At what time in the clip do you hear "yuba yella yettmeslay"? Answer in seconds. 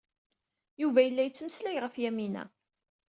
0.81-1.77